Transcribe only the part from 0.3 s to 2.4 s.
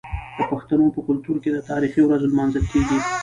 د پښتنو په کلتور کې د تاریخي ورځو